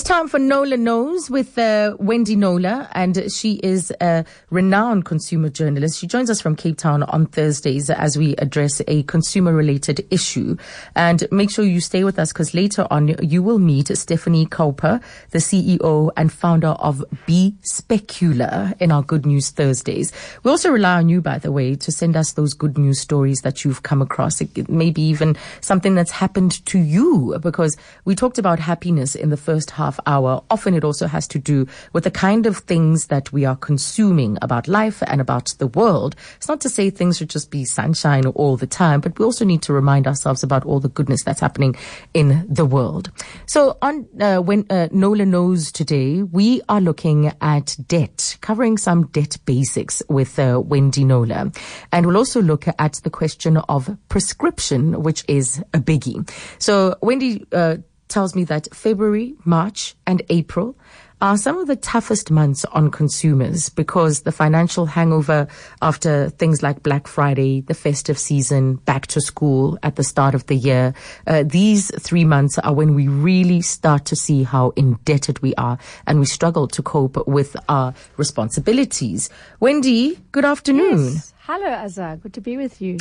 [0.00, 5.50] It's time for Knowler Knows with uh, Wendy Knowler, and she is a renowned consumer
[5.50, 5.98] journalist.
[5.98, 10.56] She joins us from Cape Town on Thursdays as we address a consumer related issue.
[10.96, 15.02] And make sure you stay with us because later on you will meet Stephanie Cowper,
[15.32, 20.12] the CEO and founder of Be Specular in our Good News Thursdays.
[20.44, 23.40] We also rely on you, by the way, to send us those good news stories
[23.42, 24.40] that you've come across.
[24.66, 27.76] Maybe even something that's happened to you because
[28.06, 31.66] we talked about happiness in the first half hour, often it also has to do
[31.92, 36.14] with the kind of things that we are consuming about life and about the world.
[36.36, 39.44] It's not to say things should just be sunshine all the time, but we also
[39.44, 41.76] need to remind ourselves about all the goodness that's happening
[42.14, 43.10] in the world.
[43.46, 49.06] So on uh, when uh, Knowler knows today, we are looking at debt, covering some
[49.08, 51.50] debt basics with uh, Wendy Knowler,
[51.92, 56.28] and we'll also look at the question of prescription, which is a biggie.
[56.58, 57.76] So Wendy uh,
[58.10, 60.76] tells me that February, March, and April
[61.22, 65.46] are some of the toughest months on consumers because the financial hangover
[65.82, 70.46] after things like Black Friday, the festive season, back to school at the start of
[70.46, 70.94] the year,
[71.26, 75.78] uh, these three months are when we really start to see how indebted we are
[76.06, 79.28] and we struggle to cope with our responsibilities.
[79.60, 81.04] Wendy, good afternoon.
[81.04, 81.34] Yes.
[81.40, 82.20] Hello, Azza.
[82.20, 82.96] Good to be with you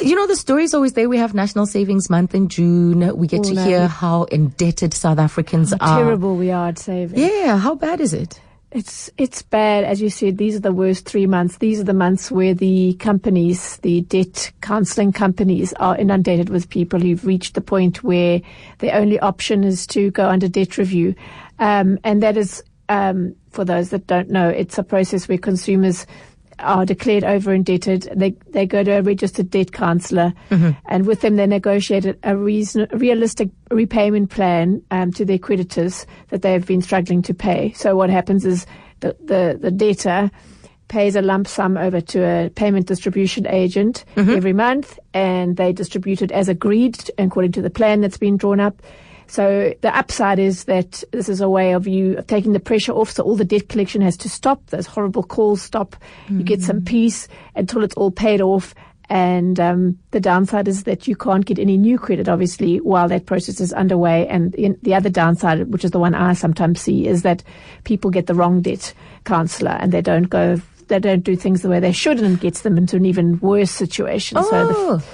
[0.00, 1.08] you know, the story is always there.
[1.08, 3.16] We have National Savings Month in June.
[3.16, 6.02] We get to hear how indebted South Africans how are.
[6.02, 7.18] Terrible we are at saving.
[7.18, 8.40] Yeah, how bad is it?
[8.72, 10.38] It's it's bad, as you said.
[10.38, 11.58] These are the worst three months.
[11.58, 17.00] These are the months where the companies, the debt counselling companies, are inundated with people
[17.00, 18.40] who've reached the point where
[18.78, 21.16] their only option is to go under debt review,
[21.58, 26.06] um, and that is, um, for those that don't know, it's a process where consumers
[26.60, 30.70] are declared over indebted, they they go to a registered debt counsellor, mm-hmm.
[30.86, 36.42] and with them they negotiate a reason, realistic repayment plan um, to their creditors that
[36.42, 37.72] they have been struggling to pay.
[37.72, 38.66] So what happens is
[39.00, 40.30] the the, the debtor
[40.88, 44.30] pays a lump sum over to a payment distribution agent mm-hmm.
[44.30, 48.60] every month, and they distribute it as agreed according to the plan that's been drawn
[48.60, 48.82] up.
[49.30, 52.90] So the upside is that this is a way of you of taking the pressure
[52.90, 53.10] off.
[53.10, 54.66] So all the debt collection has to stop.
[54.70, 55.94] Those horrible calls stop.
[56.24, 56.38] Mm-hmm.
[56.40, 56.86] You get some mm.
[56.86, 58.74] peace until it's all paid off.
[59.08, 63.26] And um, the downside is that you can't get any new credit, obviously, while that
[63.26, 64.26] process is underway.
[64.26, 64.52] And
[64.82, 67.44] the other downside, which is the one I sometimes see, is that
[67.84, 68.92] people get the wrong debt
[69.24, 72.40] counsellor and they don't go, they don't do things the way they should, and it
[72.40, 74.38] gets them into an even worse situation.
[74.38, 74.50] Oh.
[74.50, 75.04] So the.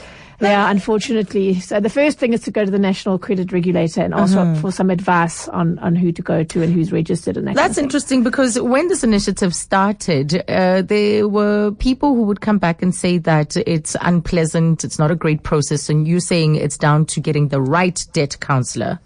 [0.40, 1.60] Yeah, unfortunately.
[1.60, 4.60] So the first thing is to go to the national credit regulator and ask uh-huh.
[4.60, 7.54] for some advice on, on who to go to and who's registered and that.
[7.54, 12.82] That's interesting because when this initiative started, uh, there were people who would come back
[12.82, 17.06] and say that it's unpleasant, it's not a great process, and you're saying it's down
[17.06, 18.98] to getting the right debt counselor.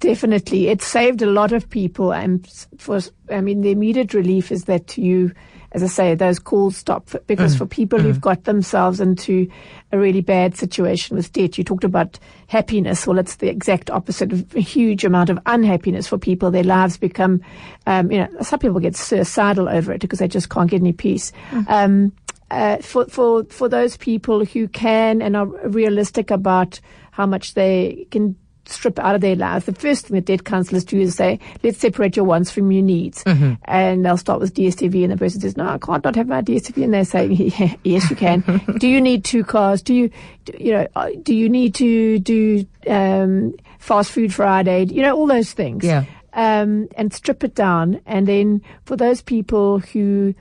[0.00, 2.98] Definitely, it saved a lot of people, and for
[3.30, 5.32] I mean, the immediate relief is that you
[5.72, 7.58] as I say, those calls stop because mm.
[7.58, 8.02] for people mm.
[8.02, 9.50] who've got themselves into
[9.90, 13.06] a really bad situation with debt, you talked about happiness.
[13.06, 16.50] Well, it's the exact opposite of a huge amount of unhappiness for people.
[16.50, 17.40] Their lives become,
[17.86, 20.92] um, you know, some people get suicidal over it because they just can't get any
[20.92, 21.32] peace.
[21.50, 21.70] Mm.
[21.70, 22.12] Um,
[22.50, 26.80] uh, for, for, for those people who can and are realistic about
[27.12, 28.36] how much they can
[28.66, 31.78] strip out of their lives, the first thing that debt counselors do is say, let's
[31.78, 33.24] separate your wants from your needs.
[33.24, 33.54] Mm-hmm.
[33.64, 36.42] And they'll start with DSTV and the person says, no, I can't not have my
[36.42, 36.84] DSTV.
[36.84, 38.42] And they say, yeah, yes, you can.
[38.78, 39.82] do you need two cars?
[39.82, 40.10] Do you,
[40.44, 44.84] do, you know, uh, do you need to do, um, fast food Friday?
[44.84, 45.84] You know, all those things.
[45.84, 46.04] Yeah.
[46.34, 48.00] Um, and strip it down.
[48.06, 50.34] And then for those people who,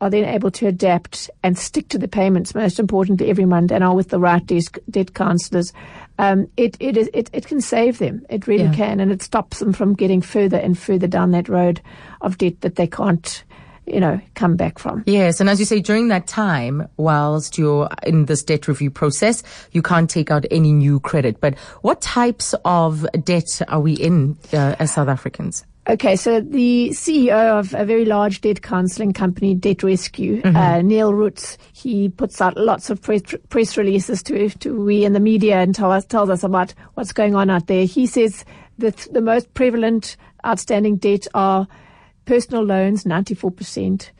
[0.00, 3.82] are then able to adapt and stick to the payments, most importantly, every month, and
[3.82, 4.46] are with the right
[4.90, 5.72] debt counsellors,
[6.18, 8.24] um, it, it, is, it, it can save them.
[8.30, 8.74] It really yeah.
[8.74, 11.80] can, and it stops them from getting further and further down that road
[12.20, 13.44] of debt that they can't
[13.86, 15.04] you know, come back from.
[15.06, 15.40] Yes.
[15.40, 19.80] And as you say, during that time, whilst you're in this debt review process, you
[19.80, 21.40] can't take out any new credit.
[21.40, 25.64] But what types of debt are we in uh, as South Africans?
[25.88, 30.56] Okay, so the CEO of a very large debt counselling company, Debt Rescue, mm-hmm.
[30.56, 35.12] uh, Neil Roets, he puts out lots of press, press releases to, to we in
[35.12, 37.84] the media and tell us, tells us about what's going on out there.
[37.84, 38.44] He says
[38.78, 41.68] that the most prevalent outstanding debt are
[42.24, 44.10] personal loans, 94%.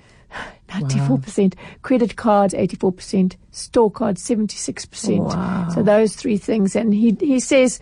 [0.69, 1.63] 94%, wow.
[1.83, 5.19] credit cards 84%, store cards 76%.
[5.19, 5.69] Wow.
[5.75, 6.77] So those three things.
[6.77, 7.81] And he, he says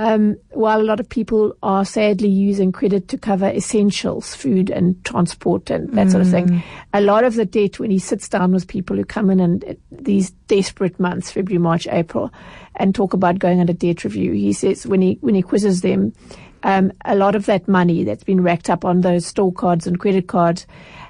[0.00, 5.04] um, while a lot of people are sadly using credit to cover essentials, food and
[5.04, 6.10] transport and that mm.
[6.10, 6.62] sort of thing, mm.
[6.94, 9.62] a lot of the debt when he sits down with people who come in and
[9.62, 12.32] uh, these desperate months, February, March, April,
[12.76, 16.14] and talk about going under debt review, he says when he when he quizzes them,
[16.62, 20.00] um, a lot of that money that's been racked up on those store cards and
[20.00, 20.66] credit cards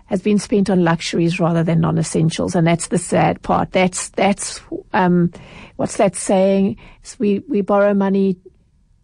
[0.06, 3.70] has been spent on luxuries rather than non-essentials, and that's the sad part.
[3.70, 4.60] That's that's
[4.92, 5.30] um,
[5.76, 6.76] what's that saying?
[7.02, 8.36] It's we we borrow money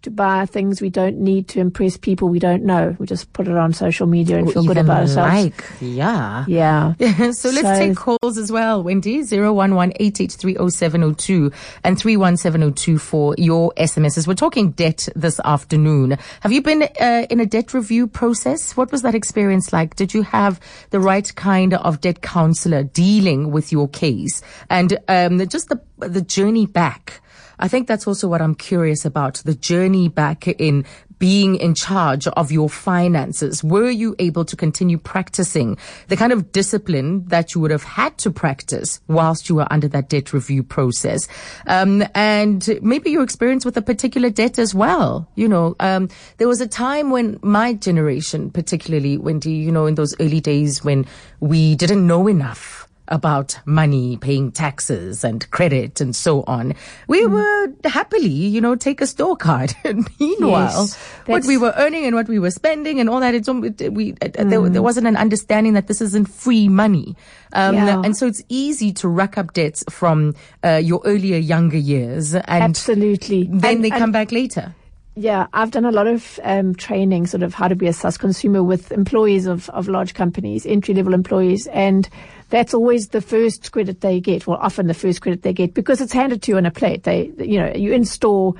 [0.06, 2.94] to buy things we don't need to impress people we don't know.
[2.98, 5.32] We just put it on social media and Or feel good about ourselves.
[5.34, 6.44] Like, yeah.
[6.46, 6.94] Yeah.
[7.32, 9.22] so let's So- take calls as well, Wendy.
[9.22, 11.52] 011-883-0702
[11.84, 14.26] and 31702 for your SMSs.
[14.26, 16.16] We're talking debt this afternoon.
[16.40, 18.76] Have you been uh, in a debt review process?
[18.76, 19.96] What was that experience like?
[19.96, 20.60] Did you have
[20.90, 24.42] the right kind of debt counselor dealing with your case?
[24.70, 27.20] And um, just the, the journey back.
[27.58, 30.84] I think that's also what I'm curious about the journey back in
[31.18, 33.64] being in charge of your finances.
[33.64, 38.18] Were you able to continue practicing the kind of discipline that you would have had
[38.18, 41.26] to practice whilst you were under that debt review process?
[41.66, 45.28] Um, and maybe your experience with a particular debt as well.
[45.36, 49.94] You know, um, there was a time when my generation, particularly Wendy, you know, in
[49.94, 51.06] those early days when
[51.40, 56.74] we didn't know enough about money, paying taxes and credit and so on.
[57.08, 57.32] We Hmm.
[57.34, 59.74] would happily, you know, take a store card.
[59.84, 63.34] And meanwhile, Yes, what we were earning and what we were spending and all that,
[63.34, 67.16] it's, we, uh, there, there wasn't an understanding that this isn't free money.
[67.52, 68.02] Um, Yeah.
[68.04, 72.44] and so it's easy to rack up debts from, uh, your earlier, younger years and
[72.62, 73.44] Absolutely.
[73.52, 74.74] then And- they and- come back later.
[75.18, 78.18] Yeah, I've done a lot of um, training, sort of how to be a SaaS
[78.18, 82.06] consumer with employees of, of large companies, entry level employees, and
[82.48, 86.00] that's always the first credit they get, well, often the first credit they get because
[86.00, 87.02] it's handed to you on a plate.
[87.02, 88.56] They, you know, you install,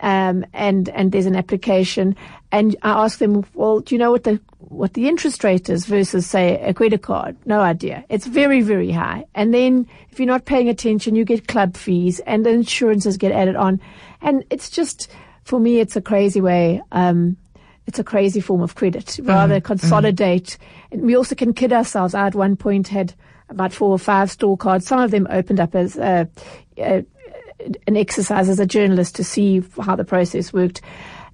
[0.00, 2.16] um, and and there's an application,
[2.52, 5.86] and I ask them, well, do you know what the what the interest rate is
[5.86, 7.36] versus say a credit card?
[7.46, 8.04] No idea.
[8.08, 12.20] It's very very high, and then if you're not paying attention, you get club fees
[12.20, 13.80] and the insurances get added on,
[14.20, 15.10] and it's just
[15.48, 16.82] for me, it's a crazy way.
[16.92, 17.38] Um,
[17.88, 19.18] it's a crazy form of credit.
[19.22, 20.58] Rather consolidate.
[20.92, 22.14] And we also can kid ourselves.
[22.14, 23.14] I at one point had
[23.48, 24.86] about four or five store cards.
[24.86, 26.26] Some of them opened up as uh,
[26.78, 27.00] uh,
[27.86, 30.82] an exercise as a journalist to see how the process worked.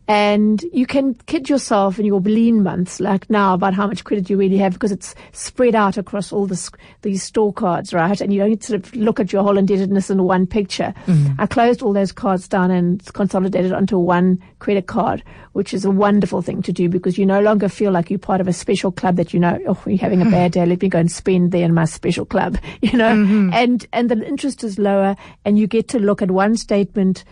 [0.07, 4.29] And you can kid yourself in your lean months, like now, about how much credit
[4.29, 6.71] you really have because it's spread out across all this,
[7.01, 8.21] these store cards, right?
[8.21, 10.93] And you don't sort of look at your whole indebtedness in one picture.
[11.07, 11.37] Mm.
[11.39, 15.23] I closed all those cards down and consolidated onto one credit card,
[15.53, 18.43] which is a wonderful thing to do because you no longer feel like you're part
[18.43, 20.67] of a special club that you know, oh, you're having a bad day.
[20.67, 23.55] Let me go and spend there in my special club, you know, mm-hmm.
[23.55, 25.17] and, and the interest is lower
[25.47, 27.25] and you get to look at one statement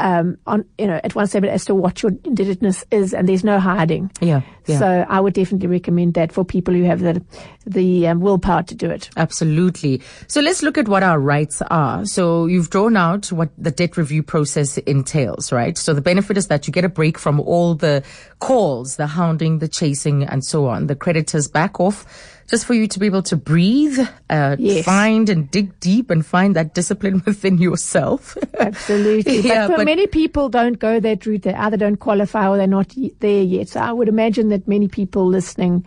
[0.00, 3.44] um, on you know at one statement as to what your indebtedness is, and there's
[3.44, 4.10] no hiding.
[4.20, 4.78] Yeah, yeah.
[4.78, 7.22] So I would definitely recommend that for people who have the
[7.66, 9.10] the um, willpower to do it.
[9.16, 10.00] Absolutely.
[10.28, 12.04] So let's look at what our rights are.
[12.06, 15.76] So you've drawn out what the debt review process entails, right?
[15.76, 18.02] So the benefit is that you get a break from all the
[18.38, 20.86] calls, the hounding, the chasing, and so on.
[20.86, 22.06] The creditors back off
[22.48, 23.96] just for you to be able to breathe,
[24.28, 24.84] uh, Yes.
[24.84, 28.36] find and dig deep and find that discipline within yourself.
[28.58, 29.38] Absolutely.
[29.50, 31.42] Yeah, but, for but- many people don't go that route.
[31.42, 33.68] They either don't qualify or they're not there yet.
[33.68, 35.84] So I would imagine that many people listening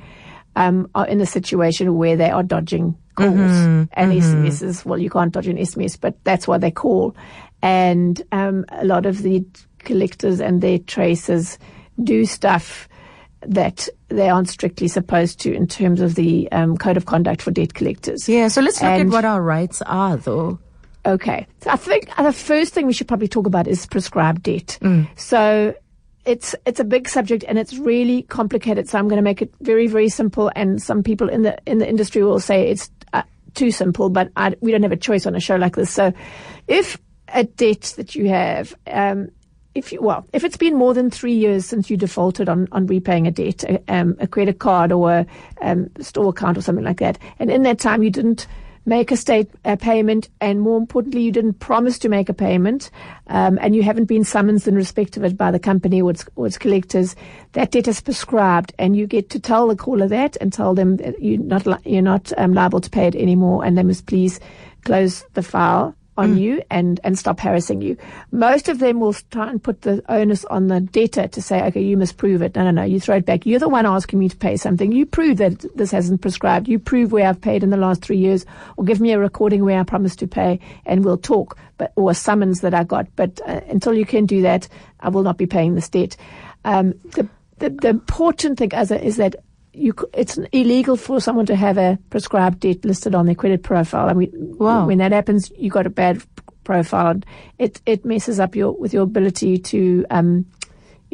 [0.56, 3.84] um, are in a situation where they are dodging calls Mm-hmm.
[3.94, 4.86] and SMSs.
[4.86, 7.16] Well, you can't dodge an SMS, but that's what they call.
[7.62, 9.46] And um, a lot of the
[9.80, 11.58] collectors and their tracers
[12.04, 12.88] do stuff
[13.46, 17.52] that they aren't strictly supposed to in terms of the um, code of conduct for
[17.52, 18.28] debt collectors.
[18.30, 18.48] yeah.
[18.48, 20.60] So let's look at what our rights are though.
[21.06, 21.46] Okay.
[21.62, 24.80] So I think the first thing we should probably talk about is prescribed debt.
[25.18, 25.76] So
[26.26, 28.88] it's it's a big subject and it's really complicated.
[28.90, 30.52] So I'm going to make it very very simple.
[30.56, 34.32] And some people in the in the industry will say it's uh, too simple, but
[34.36, 35.92] I, we don't have a choice on a show like this.
[35.92, 36.14] So
[36.68, 36.98] if
[37.34, 39.30] a debt that you have, um,
[39.76, 42.88] if you well, if it's been more than three years since you defaulted on, on
[42.88, 45.26] repaying a debt, a, um, a credit card or a
[45.62, 48.48] um, store account or something like that, and in that time you didn't
[48.86, 52.90] make a state a payment, and more importantly, you didn't promise to make a payment,
[53.28, 56.26] um, and you haven't been summoned in respect of it by the company or its,
[56.36, 57.16] or its collectors,
[57.54, 60.98] that debt is prescribed, and you get to tell the caller that and tell them
[60.98, 64.06] that you're not li- you're not um, liable to pay it anymore, and they must
[64.06, 64.40] please
[64.84, 67.98] close the file on you and, and stop harassing you.
[68.32, 71.82] Most of them will try and put the onus on the debtor to say, okay,
[71.82, 72.56] you must prove it.
[72.56, 73.46] No, no, no, you throw it back.
[73.46, 74.92] You're the one asking me to pay something.
[74.92, 76.68] You prove that this hasn't prescribed.
[76.68, 78.46] You prove where I've paid in the last three years
[78.78, 82.12] or give me a recording where I promised to pay and we'll talk, but, or
[82.12, 83.08] a summons that I got.
[83.16, 84.68] But uh, until you can do that,
[85.00, 86.16] I will not be paying this debt.
[86.64, 87.28] Um, the,
[87.58, 89.36] the, the important thing as a, is that
[89.74, 94.10] you, it's illegal for someone to have a prescribed debt listed on their credit profile.
[94.10, 94.88] I mean, Wow.
[94.88, 96.22] when that happens, you've got a bad
[96.64, 97.20] profile.
[97.60, 100.46] It it messes up your with your ability to um,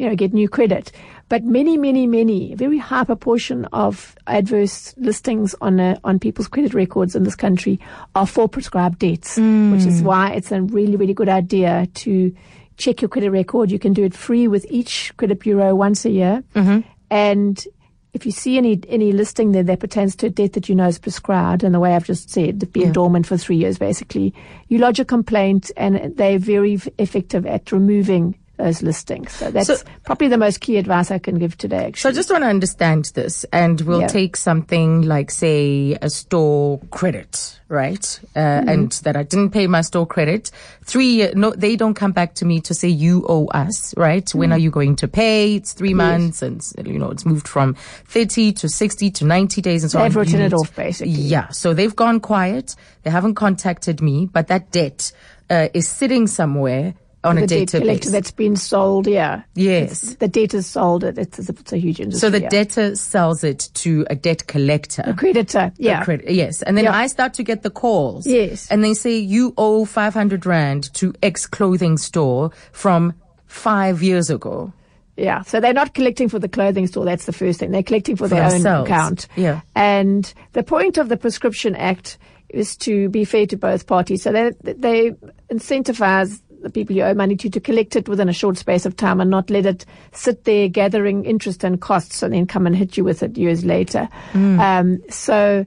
[0.00, 0.92] you know, get new credit.
[1.28, 6.48] But many, many, many, a very high proportion of adverse listings on a, on people's
[6.48, 7.78] credit records in this country
[8.14, 9.70] are for prescribed debts, mm.
[9.70, 12.34] which is why it's a really, really good idea to
[12.78, 13.70] check your credit record.
[13.70, 16.42] You can do it free with each credit bureau once a year.
[16.54, 16.80] Mm-hmm.
[17.10, 17.64] And
[18.12, 20.88] if you see any any listing there that pertains to a debt that you know
[20.88, 22.92] is prescribed, and the way I've just said, been yeah.
[22.92, 24.34] dormant for three years, basically,
[24.68, 29.32] you lodge a complaint, and they're very effective at removing those listings.
[29.32, 31.86] So that's so, probably the most key advice I can give today.
[31.86, 32.00] Actually.
[32.00, 34.06] So I just want to understand this, and we'll yeah.
[34.06, 38.20] take something like, say, a store credit, right?
[38.36, 38.68] Uh, mm-hmm.
[38.68, 40.50] And that I didn't pay my store credit.
[40.84, 44.24] Three, no, they don't come back to me to say you owe us, right?
[44.24, 44.38] Mm-hmm.
[44.38, 45.56] When are you going to pay?
[45.56, 45.96] It's three yes.
[45.96, 47.74] months, and you know it's moved from
[48.06, 50.20] thirty to sixty to ninety days, and so they've on.
[50.20, 51.12] Written it off, basically.
[51.12, 51.48] Yeah.
[51.48, 52.76] So they've gone quiet.
[53.02, 55.12] They haven't contacted me, but that debt
[55.48, 59.42] uh, is sitting somewhere on the a debtor collector that's been sold, yeah.
[59.54, 60.02] Yes.
[60.02, 61.18] It's, the debtor sold it.
[61.18, 62.20] It's, it's a huge industry.
[62.20, 62.48] So the yeah.
[62.48, 65.02] debtor sells it to a debt collector.
[65.04, 66.04] A creditor, yeah.
[66.04, 66.62] Cred- yes.
[66.62, 66.96] And then yeah.
[66.96, 68.26] I start to get the calls.
[68.26, 68.70] Yes.
[68.70, 73.14] And they say you owe 500 Rand to X clothing store from
[73.46, 74.72] five years ago.
[75.16, 77.04] Yeah, so they're not collecting for the clothing store.
[77.04, 77.72] That's the first thing.
[77.72, 78.66] They're collecting for, for their themselves.
[78.66, 79.28] own account.
[79.36, 79.60] Yeah.
[79.74, 82.16] And the point of the Prescription Act
[82.48, 84.22] is to be fair to both parties.
[84.22, 85.10] So they, they
[85.50, 88.96] incentivize the people you owe money to to collect it within a short space of
[88.96, 92.76] time and not let it sit there gathering interest and costs and then come and
[92.76, 94.08] hit you with it years later.
[94.32, 94.58] Mm.
[94.60, 95.66] Um, so,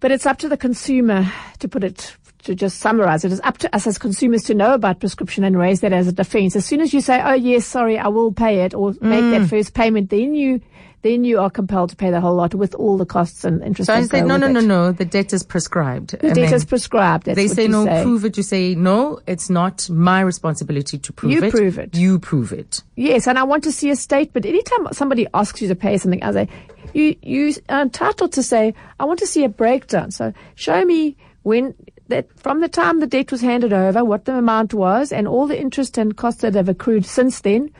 [0.00, 1.30] but it's up to the consumer
[1.60, 5.00] to put it to just summarize it's up to us as consumers to know about
[5.00, 6.56] prescription and raise that as a defense.
[6.56, 9.42] As soon as you say, oh yes, sorry, I will pay it or make that
[9.42, 9.48] mm.
[9.48, 10.60] first payment, then you
[11.02, 13.88] then you are compelled to pay the whole lot with all the costs and interest.
[13.88, 16.10] So I say, no, no, no, no, the debt is prescribed.
[16.10, 17.26] The debt is prescribed.
[17.26, 18.36] they say, no, prove it.
[18.36, 21.44] You say, no, it's not my responsibility to prove it.
[21.44, 21.96] You prove it.
[21.96, 22.82] You prove it.
[22.94, 24.46] Yes, and I want to see a statement.
[24.46, 26.48] Anytime somebody asks you to pay something, I say,
[26.94, 30.12] you, you are entitled to say, I want to see a breakdown.
[30.12, 31.74] So show me when
[32.12, 35.46] that from the time the debt was handed over, what the amount was, and all
[35.46, 37.70] the interest and costs that have accrued since then,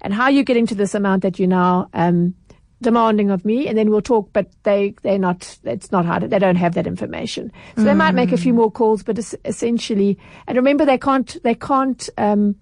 [0.00, 2.34] and how you're getting to this amount that you now um,
[2.80, 4.30] demanding of me, and then we'll talk.
[4.32, 5.58] But they they're not.
[5.64, 6.22] It's not hard.
[6.30, 7.84] They don't have that information, so mm.
[7.84, 9.02] they might make a few more calls.
[9.02, 12.08] But essentially, and remember, they can't they can't.
[12.16, 12.56] Um,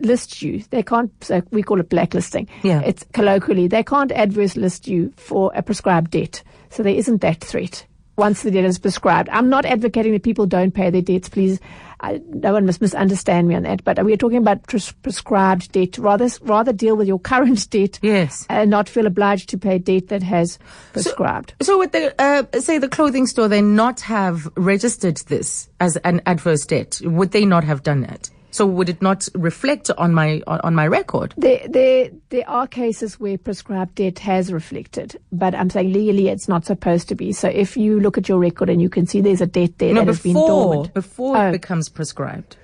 [0.00, 0.64] list you.
[0.70, 2.48] They can't, so we call it blacklisting.
[2.64, 2.80] Yeah.
[2.80, 6.42] It's colloquially, they can't adverse list you for a prescribed debt.
[6.70, 9.28] So there isn't that threat once the debt is prescribed.
[9.30, 11.60] I'm not advocating that people don't pay their debts, please.
[12.00, 15.70] I, no one must misunderstand me on that, but we are talking about pres- prescribed
[15.72, 15.96] debt.
[15.98, 18.00] Rather, rather deal with your current debt.
[18.02, 18.44] Yes.
[18.50, 20.58] And not feel obliged to pay debt that has
[20.92, 21.54] prescribed.
[21.60, 25.96] So, so with the, uh, say the clothing store, they not have registered this as
[25.98, 27.00] an adverse debt.
[27.04, 28.30] Would they not have done that?
[28.52, 31.32] So would it not reflect on my on my record?
[31.38, 36.48] There, there, there are cases where prescribed debt has reflected, but I'm saying legally it's
[36.48, 37.32] not supposed to be.
[37.32, 39.94] So if you look at your record and you can see there's a debt there
[39.94, 41.48] no, that before, has been dormant, before oh.
[41.48, 42.56] it becomes prescribed.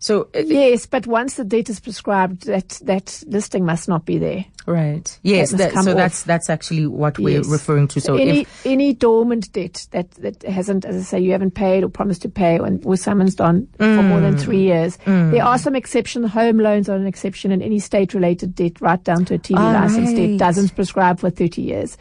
[0.00, 4.16] So uh, yes, but once the date is prescribed, that that listing must not be
[4.16, 4.46] there.
[4.64, 5.18] Right.
[5.22, 5.50] Yes.
[5.50, 5.96] That that, so off.
[5.96, 8.00] that's that's actually what we're referring to.
[8.00, 11.84] So any if, any dormant debt that that hasn't, as I say, you haven't paid
[11.84, 14.40] or promised to pay and was summoned on mm, for more than mm.
[14.40, 15.32] three years, mm.
[15.32, 16.30] there are some exceptions.
[16.30, 20.08] Home loans are an exception, and any state-related debt, right down to a TV license
[20.08, 20.16] right.
[20.16, 21.98] debt, doesn't prescribe for thirty years.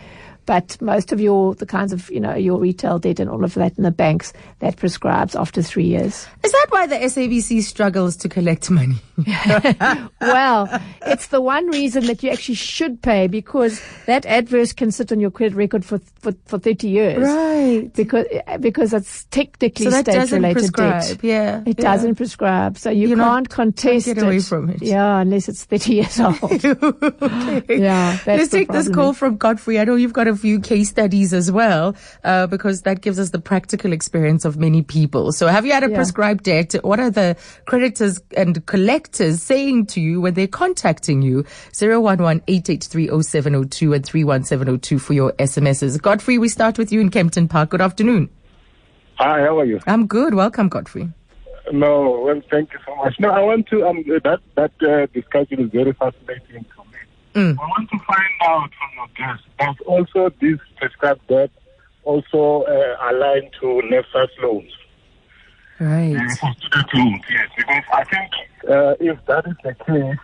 [0.49, 3.53] But most of your, the kinds of, you know, your retail debt and all of
[3.53, 6.25] that in the banks, that prescribes after three years.
[6.43, 8.95] Is that why the SABC struggles to collect money?
[10.21, 15.11] well, it's the one reason that you actually should pay because that adverse can sit
[15.11, 17.19] on your credit record for, for, for 30 years.
[17.19, 17.93] Right.
[17.93, 18.25] Because,
[18.59, 21.19] because it's technically so state related debt.
[21.21, 21.61] Yeah.
[21.63, 21.83] It yeah.
[21.83, 22.79] doesn't prescribe.
[22.79, 24.81] So you You're can't contest get away from it.
[24.81, 26.41] Yeah, unless it's 30 years old.
[26.41, 27.77] okay.
[27.77, 28.17] Yeah.
[28.25, 29.79] Let's take this call from Godfrey.
[29.79, 33.31] I know you've got a few case studies as well, uh, because that gives us
[33.31, 35.31] the practical experience of many people.
[35.31, 35.95] So have you had a yeah.
[35.95, 36.73] prescribed debt?
[36.83, 41.45] What are the creditors and collectors saying to you when they're contacting you?
[41.79, 46.01] 011 and 31702 for your SMSs.
[46.01, 47.69] Godfrey, we start with you in Kempton Park.
[47.69, 48.29] Good afternoon.
[49.15, 49.79] Hi, how are you?
[49.85, 50.33] I'm good.
[50.33, 51.09] Welcome, Godfrey.
[51.71, 53.15] No, well, thank you so much.
[53.19, 56.65] No, I want to, um, that, that uh, discussion is very fascinating
[57.35, 57.57] Mm.
[57.59, 61.51] I want to find out from your guest, does also this prescribed debt
[62.03, 64.71] also uh, align to NSFAS loans?
[65.79, 66.15] Right.
[66.15, 67.49] Uh, for student loans, yes.
[67.55, 68.31] Because I think
[68.69, 70.17] uh, if that is the case,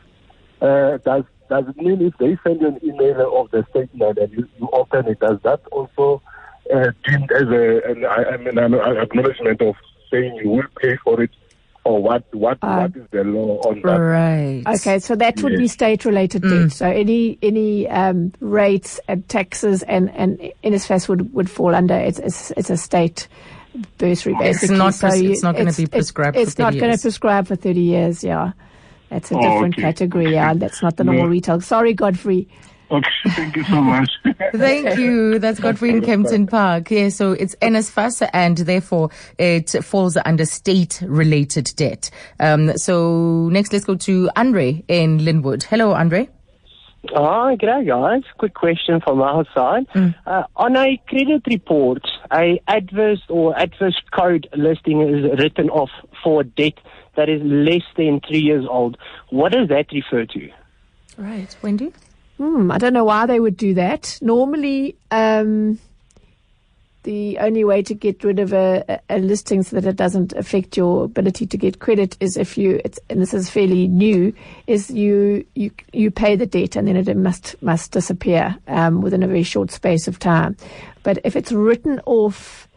[0.62, 4.32] uh, does does it mean if they send you an email of the statement and
[4.32, 6.22] you, you open it, does that also
[6.74, 9.76] uh, deemed as a, an, I mean, an acknowledgement of
[10.12, 11.30] saying you will pay for it
[11.86, 13.96] or what what uh, what is the law on that?
[13.96, 14.64] Right.
[14.68, 15.60] Okay, so that would yes.
[15.60, 16.64] be state-related mm.
[16.64, 16.72] debt.
[16.72, 22.20] So any any um, rates and taxes and and NSFAS would would fall under it's
[22.20, 23.28] it's, it's a state
[23.98, 24.76] bursary basically.
[24.76, 26.38] It's not, so you, it's not going to be prescribed.
[26.38, 28.24] It's, it's not going to prescribe for thirty years.
[28.24, 28.54] Yeah,
[29.10, 29.82] that's a oh, different okay.
[29.84, 30.34] category.
[30.34, 31.30] Yeah, that's not the normal no.
[31.30, 31.62] retail.
[31.62, 32.48] Sorry, Godfrey.
[32.92, 34.10] Okay, thank you so much.
[34.54, 35.40] thank you.
[35.40, 36.92] That's Godfrey in Kempton Park.
[36.92, 42.12] Yeah, so it's NSFAS and therefore it falls under state related debt.
[42.40, 45.64] Um, so next let's go to Andre in Lynnwood.
[45.64, 46.30] Hello, Andre.
[47.12, 48.24] Hi, g'day guys.
[48.38, 49.88] Quick question from our side.
[49.94, 50.16] Mm.
[50.26, 52.02] Uh, on a credit report,
[52.32, 55.92] a adverse or adverse code listing is written off
[56.24, 56.74] for debt
[57.16, 58.98] that is less than three years old.
[59.30, 60.50] What does that refer to?
[61.18, 61.94] Right, Wendy.
[62.38, 64.18] Hmm, I don't know why they would do that.
[64.22, 65.80] Normally, um,
[67.06, 70.76] the only way to get rid of a, a, listing so that it doesn't affect
[70.76, 74.34] your ability to get credit is if you, and this is fairly new,
[74.68, 79.24] is you you you pay the debt and then it must must disappear um, within
[79.24, 80.58] a very short space of time.
[81.04, 82.68] But if it's written off,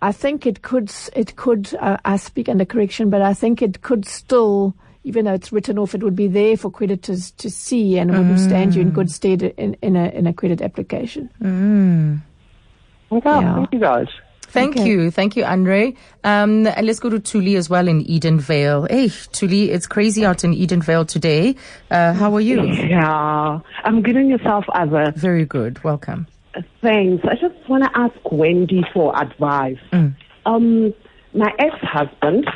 [0.00, 1.72] I think it could it could.
[1.78, 5.78] Uh, I speak under correction, but I think it could still even though it's written
[5.78, 8.44] off, it would be there for creditors to see and it wouldn't mm.
[8.44, 11.30] stand you in good stead in, in, a, in a credit application.
[11.40, 12.20] Mm.
[13.10, 13.54] Okay, yeah.
[13.56, 14.08] thank you guys.
[14.52, 14.86] Thank okay.
[14.86, 15.10] you.
[15.10, 15.94] Thank you, Andre.
[16.24, 18.90] Um, and let's go to Tuli as well in Edenvale.
[18.90, 21.56] Hey, Tuli, it's crazy out in Edenvale today.
[21.90, 22.62] Uh, how are you?
[22.62, 25.14] Yeah, I'm good yourself, Ava.
[25.16, 25.82] Very good.
[25.82, 26.26] Welcome.
[26.82, 27.24] Thanks.
[27.24, 29.78] I just want to ask Wendy for advice.
[29.90, 30.14] Mm.
[30.44, 30.94] Um,
[31.32, 32.46] my ex-husband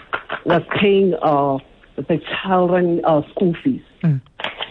[0.45, 1.59] was paying uh,
[1.97, 3.83] the children uh, school fees.
[4.03, 4.21] Mm.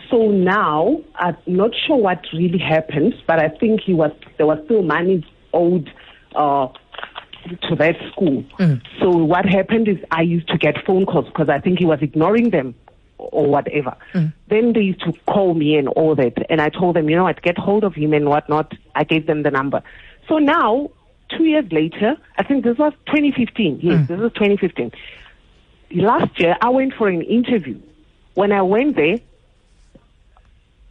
[0.09, 4.59] So now I'm not sure what really happened, but I think he was there was
[4.65, 5.91] still money owed
[6.35, 6.67] uh,
[7.69, 8.43] to that school.
[8.59, 8.81] Mm.
[8.99, 11.99] So what happened is I used to get phone calls because I think he was
[12.01, 12.75] ignoring them
[13.17, 13.95] or whatever.
[14.13, 14.33] Mm.
[14.49, 17.23] Then they used to call me and all that, and I told them, you know
[17.23, 18.73] what, get hold of him and whatnot.
[18.93, 19.81] I gave them the number.
[20.27, 20.91] So now,
[21.35, 23.79] two years later, I think this was 2015.
[23.81, 24.07] Yes, mm.
[24.07, 24.91] this was 2015
[25.95, 27.79] last year I went for an interview.
[28.33, 29.17] When I went there,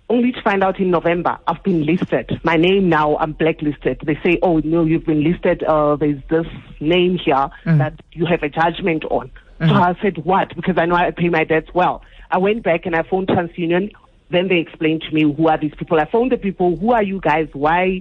[0.09, 2.41] only to find out in November I've been listed.
[2.43, 4.01] My name now I'm blacklisted.
[4.05, 5.63] They say, "Oh no, you've been listed.
[5.63, 6.47] Uh, there's this
[6.81, 7.79] name here mm-hmm.
[7.79, 9.69] that you have a judgment on." Mm-hmm.
[9.69, 12.03] So I said, "What?" Because I know I pay my debts well.
[12.31, 13.93] I went back and I phoned TransUnion.
[14.31, 16.01] Then they explained to me who are these people.
[16.01, 16.77] I phoned the people.
[16.77, 17.49] Who are you guys?
[17.53, 18.01] Why?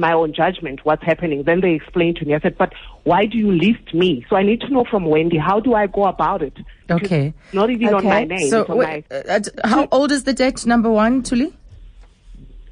[0.00, 1.42] My own judgment what's happening.
[1.44, 2.34] Then they explained to me.
[2.34, 2.72] I said, but
[3.04, 4.24] why do you list me?
[4.28, 6.56] So I need to know from Wendy, how do I go about it?
[6.86, 7.34] Because okay.
[7.52, 7.96] Not even okay.
[7.96, 8.48] on my name.
[8.48, 11.52] So, wait, my, uh, how old is the debt, number one, Tuli?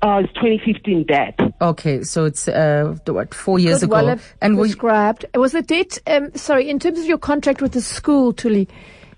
[0.02, 1.38] Uh, it's 2015 debt.
[1.61, 4.06] Okay, so it's uh, what four years Could ago.
[4.06, 5.26] Well and prescribed.
[5.35, 5.98] We, was the debt?
[6.06, 8.66] Um, sorry, in terms of your contract with the school, Tuli,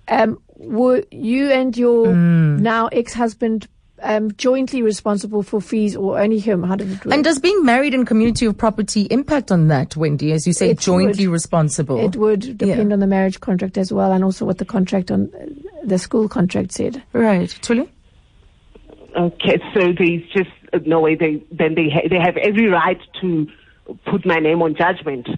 [0.09, 2.59] um, were you and your mm.
[2.59, 3.69] now ex-husband
[4.03, 6.63] um, jointly responsible for fees or only him?
[6.63, 7.15] How did it work?
[7.15, 10.33] And does being married in community of property impact on that, Wendy?
[10.33, 12.05] As you say, it jointly would, responsible.
[12.05, 12.95] It would depend yeah.
[12.95, 15.31] on the marriage contract as well, and also what the contract on
[15.85, 17.03] the school contract said.
[17.13, 17.91] Right, Tuli.
[19.17, 23.47] Okay, so there's just no way they then they ha- they have every right to
[24.07, 25.29] put my name on judgment.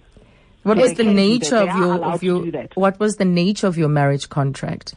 [0.63, 4.29] What was the nature of your of your what was the nature of your marriage
[4.29, 4.95] contract?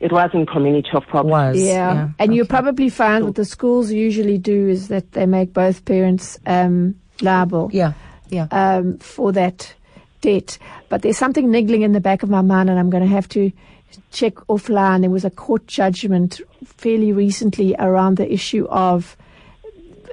[0.00, 1.30] It was in community of property.
[1.30, 1.72] Was, yeah.
[1.72, 2.08] yeah.
[2.18, 2.34] And okay.
[2.34, 6.94] you probably find what the schools usually do is that they make both parents um,
[7.20, 7.70] liable.
[7.72, 7.92] Yeah,
[8.30, 8.48] yeah.
[8.50, 9.74] Um, for that
[10.22, 10.58] debt.
[10.88, 13.28] But there's something niggling in the back of my mind, and I'm going to have
[13.30, 13.52] to
[14.10, 15.02] check offline.
[15.02, 19.16] There was a court judgment fairly recently around the issue of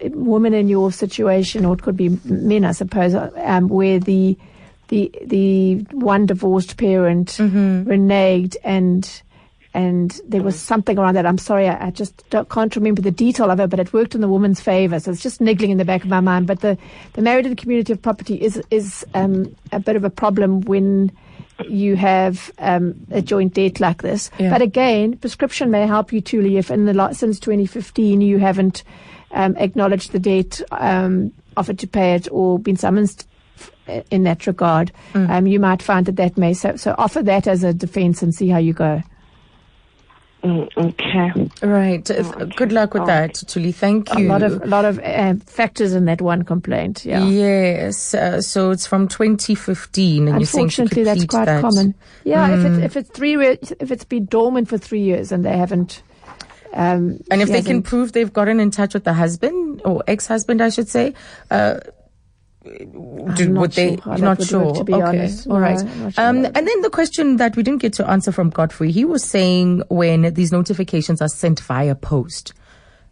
[0.01, 4.37] women in your situation, or it could be men, I suppose, um, where the
[4.89, 7.89] the the one divorced parent mm-hmm.
[7.89, 9.21] reneged and
[9.77, 11.27] and there was something around that.
[11.27, 14.21] I'm sorry, I, I just can't remember the detail of it, but it worked in
[14.21, 14.99] the woman's favour.
[14.99, 16.47] So it's just niggling in the back of my mind.
[16.47, 16.79] But the,
[17.13, 20.61] the married in the community of property is is um, a bit of a problem
[20.61, 21.11] when
[21.69, 24.31] you have um, a joint debt like this.
[24.39, 24.49] Yeah.
[24.49, 28.83] But again, prescription may help you, Tuli, if in the since 2015 you haven't
[29.29, 33.25] um, acknowledged the debt, um, offered to pay it, or been summoned
[34.09, 34.91] in that regard.
[35.13, 35.29] Mm.
[35.29, 38.33] Um, you might find that that may so, so offer that as a defence and
[38.33, 39.03] see how you go.
[40.43, 41.65] Mm, okay.
[41.65, 42.09] Right.
[42.09, 42.45] Okay.
[42.55, 43.71] Good luck with that, Tuli.
[43.71, 44.27] Thank you.
[44.27, 47.05] A lot of a lot of uh, factors in that one complaint.
[47.05, 47.25] Yeah.
[47.25, 48.13] Yes.
[48.13, 51.61] Uh, so it's from 2015, and unfortunately, that's quite that.
[51.61, 51.95] common.
[52.23, 52.49] Yeah.
[52.49, 52.53] Mm.
[52.53, 56.03] If it's if it's three if it's been dormant for three years and they haven't.
[56.73, 60.61] Um, and if they can prove they've gotten in touch with the husband or ex-husband,
[60.61, 61.15] I should say,
[61.49, 61.79] uh,
[63.35, 63.95] do, would they?
[63.95, 64.65] sure how You're that not sure.
[64.65, 65.47] work, to be okay, honest.
[65.47, 65.79] all No, right.
[65.79, 69.05] Sure um, and then the question that we didn't get to answer from Godfrey, he
[69.05, 72.53] was saying when these notifications are sent via post,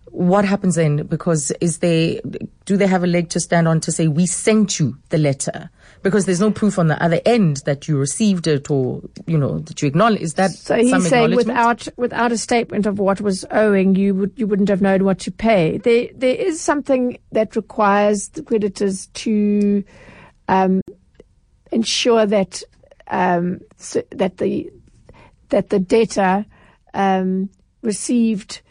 [0.06, 1.06] what happens then?
[1.08, 2.22] Because is they
[2.65, 5.70] do they have a leg to stand on to say we sent you the letter?
[6.06, 9.58] Because there's no proof on the other end that you received it or you know
[9.58, 10.22] that you acknowledge.
[10.22, 14.13] Is that So some he's saying without without a statement of what was owing, you
[14.13, 15.80] would you wouldn't have known what to pay.
[15.80, 19.84] There there is something that requires the creditors to
[20.48, 20.82] um,
[21.72, 22.62] ensure that
[23.08, 24.72] um, so that the
[25.50, 26.46] that the debtor
[26.94, 27.50] um,
[27.82, 28.62] received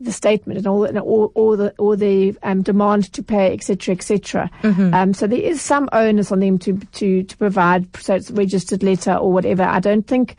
[0.00, 3.94] the statement and all, and all, all the all the um, demand to pay, etc.,
[3.94, 4.50] etc.
[4.62, 8.34] Um, so there is some onus on them to to to provide, so it's a
[8.34, 9.62] registered letter or whatever.
[9.62, 10.36] I don't think.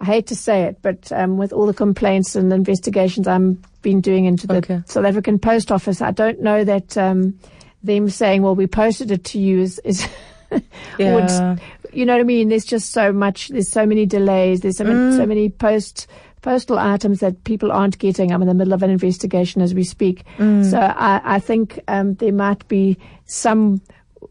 [0.00, 4.00] I hate to say it, but um, with all the complaints and investigations I'm been
[4.00, 4.82] doing into the Okay.
[4.86, 7.38] South African Post Office, I don't know that um,
[7.84, 10.08] them saying, "Well, we posted it to you," is, is
[10.98, 11.14] Yeah.
[11.14, 11.60] would
[11.92, 12.48] you know what I mean?
[12.48, 13.48] There's just so much.
[13.48, 14.60] There's so many delays.
[14.62, 16.06] There's so many, so many post
[16.42, 18.32] postal items that people aren't getting.
[18.32, 20.24] I'm in the middle of an investigation as we speak.
[20.70, 23.80] So I, I think um, there might be some.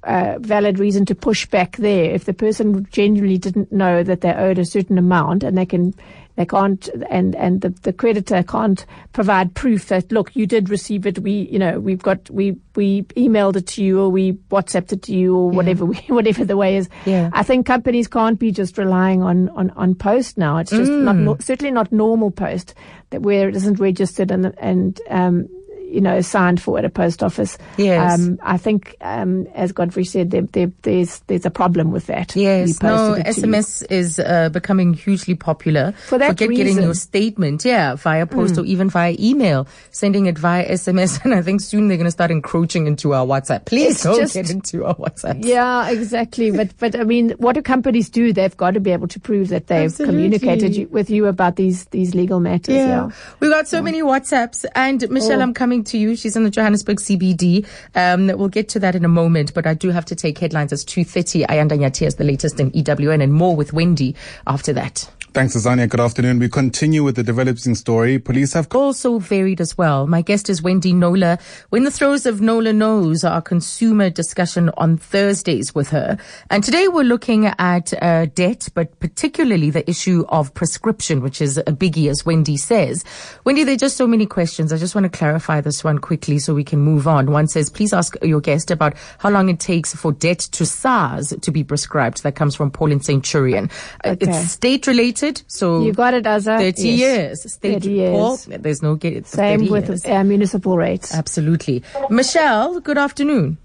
[0.03, 4.33] Uh, valid reason to push back there if the person genuinely didn't know that they
[4.33, 5.93] owed a certain amount and they can
[6.35, 11.05] they can't and and the, the creditor can't provide proof that look you did receive
[11.05, 14.93] it we you know we've got we we emailed it to you or we whatsapped
[14.93, 17.29] it to you or whatever we, whatever the way is Yeah.
[17.33, 21.15] I think companies can't be just relying on on, on post now it's just not
[21.15, 21.23] Mm.
[21.23, 22.73] no, certainly not normal post
[23.09, 25.47] that where it isn't registered and and um
[25.91, 27.57] you know, signed for at a post office.
[27.77, 28.19] Yes.
[28.19, 32.35] Um, I think, um, as Godfrey said, there, there, there's there's a problem with that.
[32.35, 33.23] Yes, no, you.
[33.23, 35.91] SMS is uh, becoming hugely popular.
[36.07, 40.37] For that Forget getting your statement, yeah, via post or even via email, sending it
[40.37, 41.23] via SMS.
[41.23, 43.65] And I think soon they're going to start encroaching into our WhatsApp.
[43.65, 45.43] Please It's don't just- get into our WhatsApp.
[45.45, 46.51] Yeah, exactly.
[46.51, 48.31] But but I mean, what do companies do?
[48.33, 50.13] They've got to be able to prove that they've Absolutely.
[50.15, 52.75] communicated you, with you about these these legal matters.
[52.75, 53.09] Yeah.
[53.39, 54.65] We got so many WhatsApps.
[54.75, 55.43] And Michelle, Oh.
[55.43, 56.15] I'm coming to you.
[56.15, 57.65] She's in the Johannesburg CBD.
[57.95, 60.73] Um, we'll get to that in a moment, but I do have to take headlines
[60.73, 61.47] as 2.30.
[61.47, 64.15] Ayanda Nyati has the latest in EWN and more with Wendy
[64.47, 65.09] after that.
[65.33, 65.87] Thanks, Azania.
[65.87, 66.39] Good afternoon.
[66.39, 68.19] We continue with the developing story.
[68.19, 70.05] Police have also varied as well.
[70.05, 71.37] My guest is Wendy Knowler.
[71.69, 76.17] We're in the throes of Knowler Knows, our consumer discussion on Thursdays with her.
[76.49, 81.57] And today we're looking at uh, debt, but particularly the issue of prescription, which is
[81.59, 83.05] a biggie, as Wendy says.
[83.45, 84.73] Wendy, there are just so many questions.
[84.73, 87.31] I just want to clarify this one quickly so we can move on.
[87.31, 91.33] One says, please ask your guest about how long it takes for debt to SARS
[91.41, 92.23] to be prescribed.
[92.23, 93.69] That comes from Paul in Centurion.
[94.03, 94.29] Uh, Okay.
[94.29, 96.57] It's state related, so You got it, Azza.
[96.59, 96.99] 30 Yes.
[96.99, 97.53] years.
[97.53, 98.11] State 30 years.
[98.15, 100.05] Paul, there's no get Same with years.
[100.05, 101.13] uh, municipal rates.
[101.13, 101.83] Absolutely.
[102.09, 103.57] Michelle, good afternoon.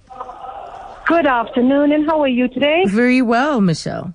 [1.06, 2.82] Good afternoon, and how are you today?
[2.86, 4.12] Very well, Michelle.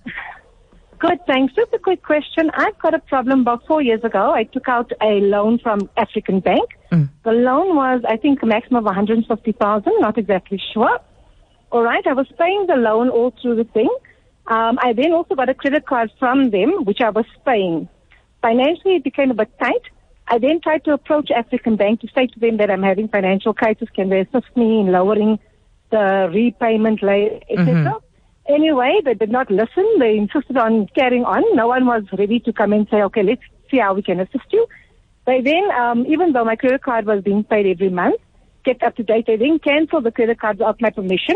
[1.00, 1.54] Good, thanks.
[1.56, 2.52] Just a quick question.
[2.54, 4.32] I've got a problem about four years ago.
[4.34, 6.68] I took out a loan from African Bank.
[7.24, 11.00] The loan was, I think, a maximum of 150000 not exactly sure.
[11.72, 13.90] All right, I was paying the loan all through the thing.
[14.48, 17.88] Um, I then also got a credit card from them, which I was paying.
[18.42, 19.84] Financially, it became a bit tight.
[20.28, 23.54] I then tried to approach African Bank to say to them that I'm having financial
[23.54, 23.90] crisis.
[23.94, 25.40] Can they assist me in lowering
[25.92, 28.00] the repayment layer, etc.
[28.48, 29.86] Anyway, they did not listen.
[30.00, 31.44] They insisted on carrying on.
[31.56, 34.46] No one was ready to come and say, okay, let's see how we can assist
[34.52, 34.66] you.
[35.28, 38.20] They then, um, even though my credit card was being paid every month,
[38.66, 41.36] kept up to date, they then canceled the credit card without my permission.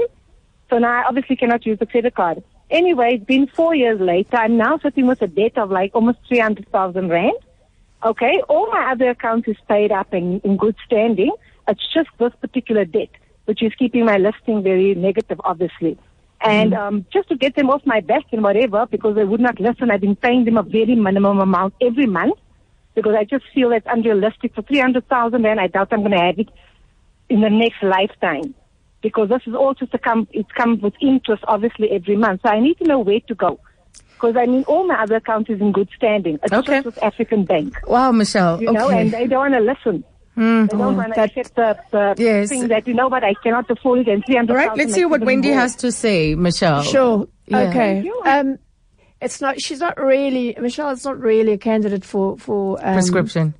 [0.69, 2.43] So now I obviously cannot use the credit card.
[2.69, 4.37] Anyway, it's been four years later.
[4.37, 7.33] I'm now sitting with a debt of like almost 300,000 Rand.
[8.03, 11.31] Okay, all my other accounts is paid up and in good standing.
[11.67, 13.09] It's just this particular debt,
[13.45, 15.97] which is keeping my listing very negative, obviously.
[16.41, 19.59] And um, just to get them off my back and whatever, because they would not
[19.59, 22.37] listen, I've been paying them a very minimum amount every month
[22.93, 24.53] because I just feel that's unrealistic.
[24.53, 26.49] For 300,000 Rand, I doubt I'm going to have it
[27.29, 28.53] in the next lifetime
[29.07, 32.41] because this is all just a come, it comes with interest, obviously, every month.
[32.43, 33.51] So I need to know where to go.
[34.15, 36.35] Because I mean, all my other accounts is in good standing.
[36.43, 36.77] It's Okay.
[36.77, 38.55] just with African Bank Wow, Michelle.
[38.63, 40.03] you know, and they don't want to listen.
[40.37, 42.49] They don't want to that- accept the, the Yes.
[42.49, 45.07] thing that, you know but I cannot afford it and 300 All right, let's hear
[45.07, 46.81] what Wendy has to say, Michelle.
[46.81, 47.27] Sure.
[47.47, 47.59] Yeah.
[47.69, 47.91] Okay.
[48.23, 48.27] Thank.
[48.47, 48.57] Um,
[49.21, 49.61] it's not.
[49.61, 50.57] She's not really.
[50.59, 53.53] Michelle is not really a candidate for for um, Prescription.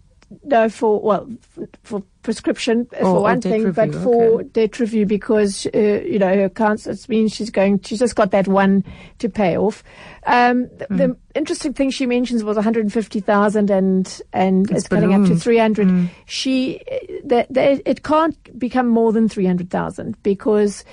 [0.43, 4.43] No, for well, f- for prescription uh, Oh, for one thing, but for okay.
[4.49, 6.85] debt review because uh, you know her accounts.
[6.87, 7.79] It means she's going.
[7.81, 8.83] She's just got that one
[9.19, 9.83] to pay off.
[10.25, 10.97] Um, th- Hmm.
[10.97, 15.13] The interesting thing she mentions was one hundred fifty thousand, and and It's it's, coming
[15.13, 15.87] up to three hundred.
[15.87, 16.05] Hmm.
[16.25, 16.81] She
[17.23, 20.83] that that it can't become more than three hundred thousand because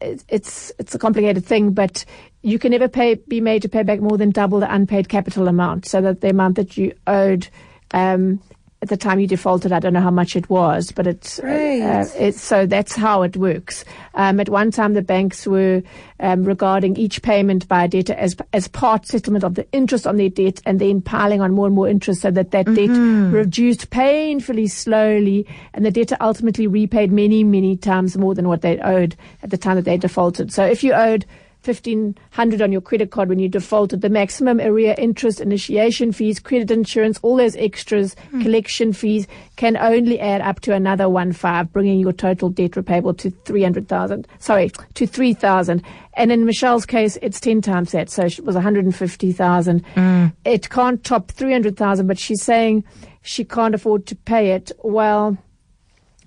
[0.00, 2.04] it's it's a complicated thing, but
[2.42, 5.48] you can never pay be made to pay back more than double the unpaid capital
[5.48, 7.48] amount, so that the amount that you owed.
[7.92, 8.40] Um,
[8.86, 11.82] at the time you defaulted, I don't know how much it was, but it's, right.
[11.82, 13.84] uh, it's so that's how it works.
[14.14, 15.82] Um, at one time, the banks were
[16.20, 20.16] um, regarding each payment by a debtor as as part settlement of the interest on
[20.16, 23.30] their debt, and then piling on more and more interest, so that that Mm-hmm.
[23.30, 28.62] debt reduced painfully slowly, and the debtor ultimately repaid many many times more than what
[28.62, 30.52] they owed at the time that they defaulted.
[30.52, 31.24] So if you owed
[31.66, 34.00] 1500 on your credit card when you defaulted.
[34.00, 38.42] The maximum arrear interest initiation fees credit insurance all those extras hmm.
[38.42, 39.26] collection fees
[39.56, 44.28] can only add up to another one five bringing your total debt repayable to 300000
[44.38, 45.82] sorry to 3000
[46.14, 50.26] and in Michelle's case it's 10 times that so it was 150000 hmm.
[50.44, 52.84] it can't top 300000 but she's saying
[53.22, 54.70] she can't afford to pay it.
[54.82, 55.36] Well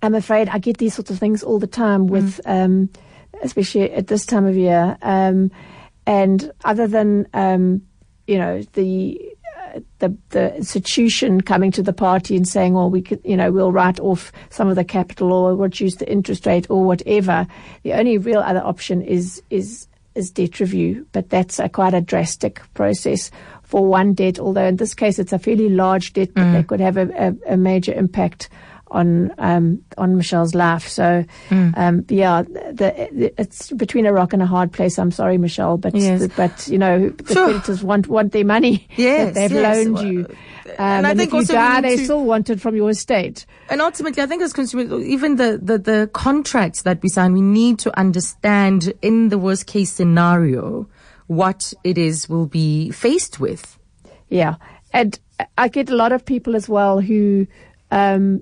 [0.01, 2.51] I'm afraid I get these sorts of things all the time with, hmm.
[2.51, 2.89] um,
[3.43, 4.97] especially at this time of year.
[5.01, 5.51] Um,
[6.05, 7.81] and other than, um,
[8.25, 9.19] you know, the,
[9.63, 13.51] uh, the the institution coming to the party and saying, "Well, we could, you know,
[13.51, 17.45] we'll write off some of the capital or reduce the interest rate or whatever."
[17.83, 22.01] The only real other option is is is debt review, but that's a quite a
[22.01, 23.29] drastic process
[23.63, 24.39] for one debt.
[24.39, 27.07] Although in this case, it's a fairly large debt, but that could have a,
[27.47, 28.49] a, a major impact
[28.91, 30.87] on um, on Michelle's life.
[30.87, 34.97] So, um, yeah, the, the, it's between a rock and a hard place.
[34.97, 36.27] I'm sorry, Michelle, but Yes.
[36.35, 37.45] but you know the Sure.
[37.49, 39.85] creditors want want their money Yes, that they've yes.
[39.87, 40.19] loaned you.
[40.29, 40.35] Um,
[40.77, 42.89] And I and think if you also die, they to- still want it from your
[42.91, 43.45] estate.
[43.69, 47.41] And ultimately, I think as consumers, even the, the, the contracts that we sign, we
[47.41, 50.87] need to understand in the worst case scenario
[51.27, 53.77] what it is we'll be faced with.
[54.29, 54.55] Yeah,
[54.93, 55.19] and
[55.57, 57.47] I get a lot of people as well who
[57.91, 58.41] um,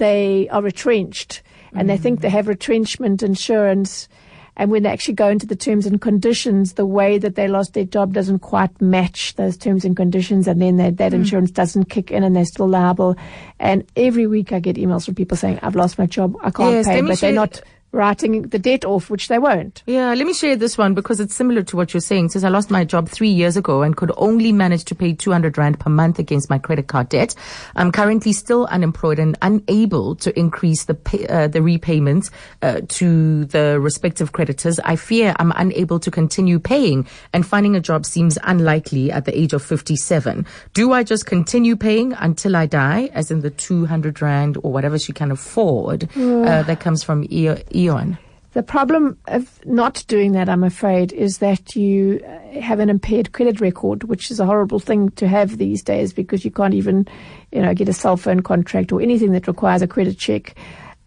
[0.00, 4.08] they are retrenched and they think they have retrenchment insurance.
[4.56, 7.74] And when they actually go into the terms and conditions, the way that they lost
[7.74, 11.84] their job doesn't quite match those terms and conditions, and then that, that insurance doesn't
[11.84, 13.14] kick in, and they're still liable.
[13.60, 16.72] And every week I get emails from people saying, "I've lost my job, I can't
[16.72, 19.82] Yes, pay," but they're not writing the debt off, which they won't.
[19.86, 22.28] Yeah, let me share this one because it's similar to what you're saying.
[22.30, 25.58] Since I lost my job three years ago and could only manage to pay 200
[25.58, 27.34] Rand per month against my credit card debt,
[27.74, 32.30] I'm currently still unemployed and unable to increase the pay, uh, the repayments
[32.62, 34.78] uh, to the respective creditors.
[34.80, 39.36] I fear I'm unable to continue paying and finding a job seems unlikely at the
[39.38, 40.46] age of 57.
[40.74, 44.98] Do I just continue paying until I die, as in the 200 Rand or whatever
[44.98, 47.48] she can afford uh, that comes from E-
[47.80, 48.18] Eon?
[48.52, 53.30] The problem of not doing that, I'm afraid, is that you uh, have an impaired
[53.30, 57.06] credit record, which is a horrible thing to have these days because you can't even,
[57.52, 60.56] you know, get a cell phone contract or anything that requires a credit check.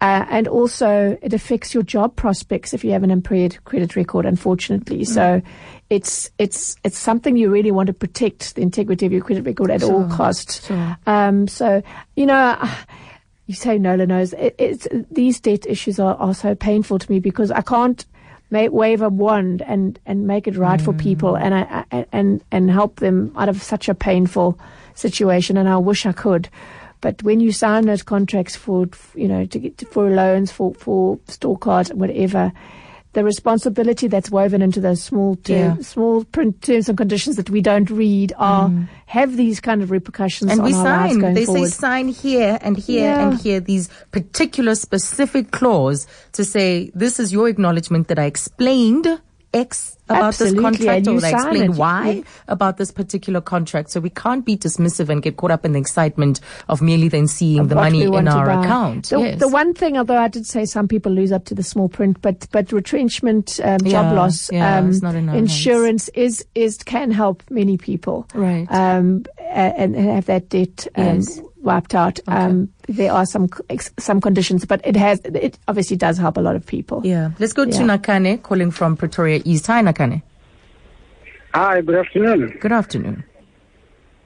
[0.00, 4.24] Uh, and also, it affects your job prospects if you have an impaired credit record.
[4.24, 5.42] Unfortunately, so
[5.90, 9.70] it's it's it's something you really want to protect the integrity of your credit record
[9.70, 10.70] at all costs.
[11.06, 11.82] Um, so
[12.16, 12.58] you know.
[13.46, 14.32] You say Knowler knows.
[14.34, 18.04] It, it's these debt issues are, are so painful to me because I can't
[18.50, 21.42] make, wave a wand and, and make it right for people mm.
[21.42, 24.58] and I, I and and help them out of such a painful
[24.94, 25.56] situation.
[25.56, 26.48] And I wish I could,
[27.00, 31.18] but when you sign those contracts for you know to get for loans for for
[31.28, 32.52] store cards whatever.
[33.14, 35.82] The responsibility that's woven into those small term, Yeah.
[35.82, 38.88] small print terms and conditions that we don't read are mm.
[39.06, 41.20] have these kind of repercussions and on we sign.
[41.34, 41.68] They forward.
[41.68, 43.28] say sign here and here Yeah.
[43.28, 49.06] and here these particular specific clause to say this is your acknowledgement that I explained
[49.54, 51.78] X about Absolutely, this contract or you that explained it.
[51.78, 52.22] Y Yeah.
[52.48, 53.90] about this particular contract.
[53.90, 57.26] So we can't be dismissive and get caught up in the excitement of merely then
[57.26, 59.08] seeing of the money in our account.
[59.08, 59.40] The, yes.
[59.40, 62.20] the one thing, although I did say some people lose up to the small print,
[62.20, 65.50] but but retrenchment, um, Yeah, job loss, yeah, um, it's not in our hands.
[65.50, 68.66] insurance is is can help many people, Right.
[68.70, 71.40] Um, and, and have that debt um, Yes.
[71.64, 72.20] Wiped out.
[72.26, 73.48] Um, there are some
[73.98, 77.00] some conditions, but it has it obviously does help a lot of people.
[77.04, 77.30] yeah.
[77.38, 79.66] Let's go to Nakane calling from Pretoria East.
[79.66, 80.22] Hi, Nakane.
[81.54, 82.58] Hi, good afternoon.
[82.60, 83.24] Good afternoon.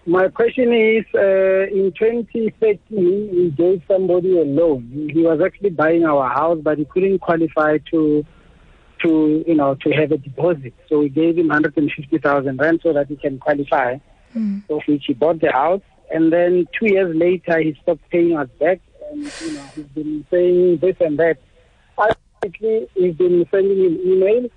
[0.07, 4.88] My question is, uh, in 2013, we gave somebody a loan.
[4.92, 8.24] He- He was actually buying our house, but he couldn't qualify to,
[9.03, 10.72] to you know, to have a deposit.
[10.88, 13.98] So we gave him 150,000 rand so that he can qualify.
[14.70, 18.49] Of which he bought the house, and then two years later he stopped paying us
[18.61, 21.38] back, and you know he's been saying this and that.
[22.44, 24.51] Actually, he's been sending him emails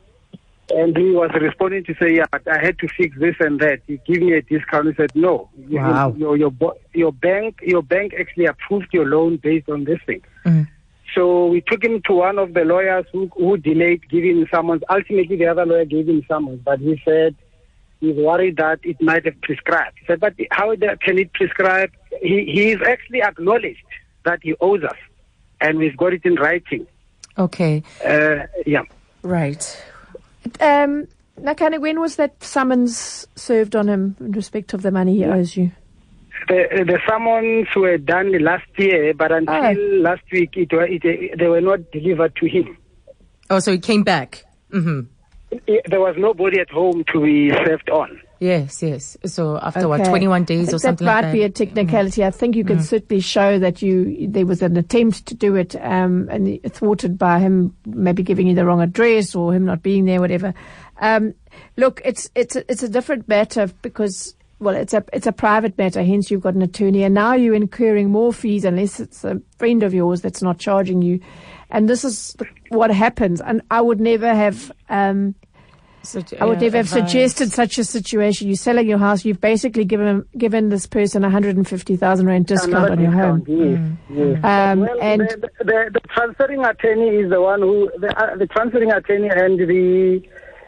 [0.74, 3.82] and he was responding to say, "Yeah, I had to fix this and that.
[3.88, 6.14] You give me a discount." He said, "No, Wow.
[6.18, 6.54] your your
[6.94, 10.68] your bank your bank actually approved your loan based on this thing." Mm.
[11.16, 14.82] So we took him to one of the lawyers who, who delayed giving summons.
[14.90, 17.36] Ultimately, the other lawyer gave him summons, but he said
[18.02, 19.98] he's worried that it might have prescribed.
[20.00, 21.92] He said, but how can it prescribe?
[22.22, 23.84] He, he's actually acknowledged
[24.26, 24.98] that he owes us,
[25.62, 26.86] and we've got it in writing.
[27.38, 27.84] Okay.
[28.06, 28.84] Uh, yeah.
[29.24, 29.84] Right.
[30.60, 31.08] Um,
[31.40, 35.56] Nakane, when was that summons served on him in respect of the money he owes
[35.56, 35.72] you?
[36.48, 40.02] The, the summons were done last year, but until oh.
[40.02, 42.78] last week, it, it, they were not delivered to him.
[43.50, 44.44] Oh, so he came back.
[44.72, 45.02] Mm-hmm.
[45.86, 48.22] There was nobody at home to be served on.
[48.40, 49.18] Yes, yes.
[49.26, 49.86] So after okay.
[49.86, 52.22] what, 21 days or something like that might be a technicality.
[52.22, 52.28] Mm.
[52.28, 52.84] I think you can mm.
[52.84, 57.40] certainly show that you there was an attempt to do it um, and thwarted by
[57.40, 60.56] him maybe giving you the wrong address or him not being there, whatever.
[61.00, 61.36] Um,
[61.78, 65.78] look, it's it's a, it's a different matter because well, it's a it's a private
[65.78, 66.04] matter.
[66.04, 69.84] Hence, you've got an attorney, and now you're incurring more fees unless it's a friend
[69.84, 71.20] of yours that's not charging you.
[71.72, 72.36] And this is
[72.70, 73.42] what happens.
[73.42, 75.36] And I would never have um,
[76.04, 78.48] such, I would never have suggested such a situation.
[78.48, 79.24] You're selling your house.
[79.24, 83.44] You've basically given given this person a 150,000 rand discount Another on your home.
[83.48, 83.98] Yes, mm.
[84.10, 84.44] yes.
[84.44, 88.48] Um, well, and the, the, the, transferring attorney is the one who the, uh, the
[88.48, 90.22] transferring attorney and the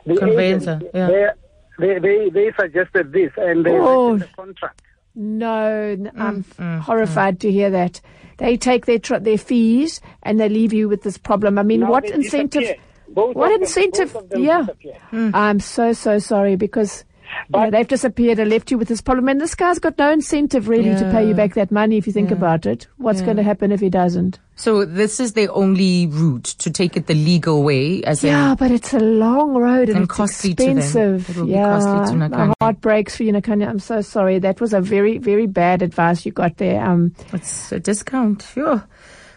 [0.06, 0.76] the conveyancer.
[0.76, 1.32] Agent, yeah.
[1.80, 4.18] They, they they suggested this and they oh.
[4.18, 4.82] the contract.
[5.16, 7.42] No, mm, I'm mm, horrified mm.
[7.42, 8.02] to hear that.
[8.44, 11.58] They take their tr- their fees and they leave you with this problem.
[11.58, 12.76] I mean, now what incentive?
[13.08, 14.18] Both what incentive?
[14.36, 14.68] yeah.
[15.14, 15.34] Mm.
[15.34, 17.06] I'm so, so sorry because
[17.50, 19.28] but, you know, they've disappeared and left you with this problem.
[19.30, 21.00] And this guy's got no incentive really yeah.
[21.00, 22.38] to pay you back that money if you think yeah.
[22.38, 22.88] about it.
[22.98, 23.26] What's yeah.
[23.26, 24.39] going to happen if he doesn't?
[24.56, 28.58] So this is the only route to take it the legal way, as yeah, in,
[28.58, 31.26] but it's a long road and, and it's expensive.
[31.26, 31.48] To them.
[31.48, 33.67] yeah, to my heart breaks for you, Nakanya.
[33.67, 34.38] I'm so sorry.
[34.39, 36.84] That was a very, very bad advice you got there.
[36.84, 38.84] Um, it's a discount, sure.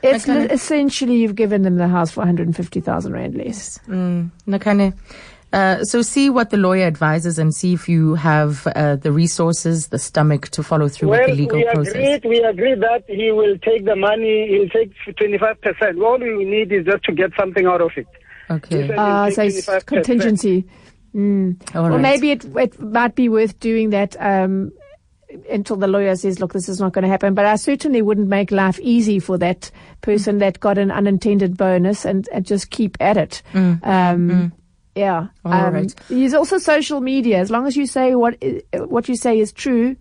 [0.03, 3.79] It's li- essentially you've given them the house for 150,000 rand less.
[3.89, 4.95] Mm, Nakane.
[5.53, 9.89] Uh, so see what the lawyer advises and see if you have uh, the resources,
[9.89, 11.95] the stomach to follow through well, with the legal we process.
[11.95, 16.03] Agreed, we agree that he will take the money, he'll take 25%.
[16.03, 18.07] All we need is just to get something out of it.
[18.51, 18.93] Okay.
[18.93, 20.67] Uh, so it's contingency.
[21.15, 21.75] Mm.
[21.75, 22.01] Well, right.
[22.01, 24.73] maybe it, it might be worth doing that um,
[25.51, 27.35] until the lawyer says, look, this is not going to happen.
[27.35, 29.71] But I certainly wouldn't make life easy for that
[30.03, 30.41] person mm.
[30.41, 33.43] that got an unintended bonus and, and just keep at it.
[33.55, 33.87] Mm.
[33.87, 34.53] Um, mm.
[34.97, 35.29] Yeah.
[35.45, 35.95] All um, right.
[36.09, 37.39] Use also social media.
[37.39, 39.95] As long as you say what what you say is true,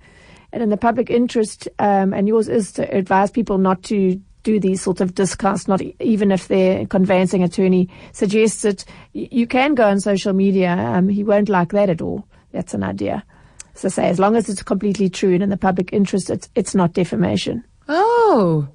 [0.53, 4.59] and in the public interest, um, and yours is to advise people not to do
[4.59, 8.85] these sorts of discounts, not even if their conveyancing attorney suggests it.
[9.11, 10.71] You can go on social media.
[10.71, 12.25] Um, he won't like that at all.
[12.51, 13.25] That's an idea.
[13.73, 16.73] So say, as long as it's completely true and in the public interest, it's, it's
[16.73, 17.65] not defamation.
[17.89, 18.67] Oh,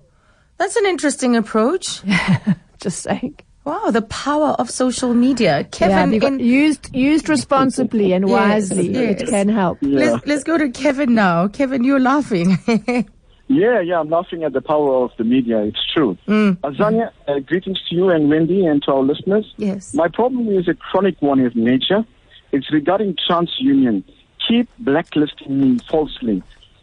[0.59, 2.03] that's an interesting approach.
[2.81, 3.39] Just saying.
[3.65, 6.15] Wow, the power of social media, Kevin.
[6.15, 9.23] Yeah, in, used used responsibly and wisely, yes, yes.
[9.23, 9.79] it can help.
[9.83, 9.99] Yeah.
[9.99, 11.49] Let's let's go to Kevin now.
[11.49, 12.59] Kevin, you're laughing.
[13.49, 15.63] yeah, yeah, I'm laughing at the power of the media.
[15.63, 16.17] It's true.
[16.27, 16.57] Mm.
[16.61, 19.53] Azania, uh, greetings to you and Wendy and to our listeners.
[19.59, 19.93] Yes.
[19.93, 22.05] My problem is a chronic one of nature.
[22.53, 24.05] It's regarding TransUnion
[24.51, 26.43] keep blacklisting me falsely.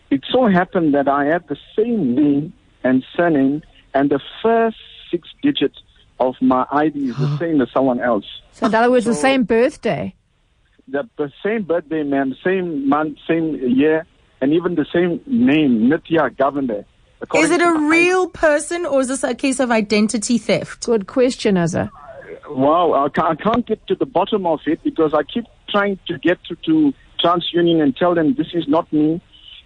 [0.09, 3.61] It so happened that I have the same name and surname,
[3.93, 4.77] and the first
[5.11, 5.79] six digits
[6.19, 8.25] of my ID is the same as someone else.
[8.51, 10.15] So, in other words, so the same birthday?
[10.87, 14.05] The, the same birthday, ma'am, same month, same year,
[14.41, 16.85] and even the same name, Nitya Govender.
[17.35, 20.85] Is it a real person or is this a case of identity theft?
[20.85, 21.89] Good question, Azza.
[22.49, 25.99] Wow, I can't, I can't get to the bottom of it because I keep trying
[26.07, 29.21] to get to, to TransUnion and tell them this is not me.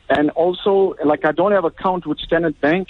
[0.10, 2.88] And also, like, I don't have account with Standard Bank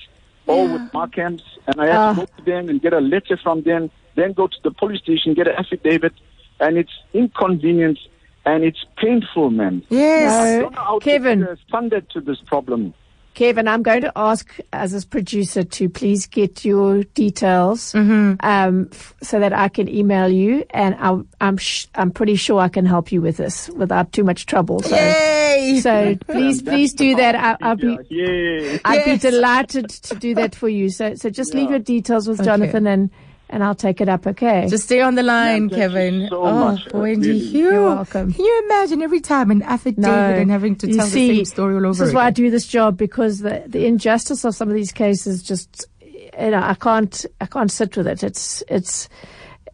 [0.52, 0.74] or yeah.
[0.74, 2.14] with Markhams, and I have uh.
[2.14, 2.26] to ah.
[2.26, 5.34] go to them and get a letter from them, then go to the police station,
[5.34, 6.14] get an affidavit,
[6.60, 7.98] and it's inconvenient
[8.46, 9.84] and it's painful, man.
[9.90, 11.48] Yes, no, Kevin.
[11.70, 12.94] Funded to this problem.
[13.34, 18.36] Kevin, I'm going to ask as a producer to please get your details mm-hmm.
[18.42, 22.60] um, f- so that I can email you, and I'll, I'm sh- I'm pretty sure
[22.60, 24.82] I can help you with this without too much trouble.
[24.82, 25.80] So, Yay!
[25.82, 27.36] so please please do that.
[27.36, 28.78] I, will be yeah.
[28.84, 29.22] I'd yes.
[29.24, 30.90] be delighted to do that for you.
[30.90, 31.62] So so just yeah.
[31.62, 32.46] leave your details with okay.
[32.46, 33.10] Jonathan and
[33.52, 34.66] and I'll take it up, okay?
[34.70, 36.28] Just stay on the line, yeah, Kevin.
[36.30, 37.40] So oh, much, Wendy, really.
[37.40, 38.34] you, You're welcome.
[38.34, 41.46] Can you imagine every time an affidavit no, and having to tell see, the same
[41.46, 42.16] story all over This is again.
[42.16, 45.86] why I do this job because the, the injustice of some of these cases just,
[46.02, 48.24] you know, I can't, I can't sit with it.
[48.24, 49.10] It's, it's,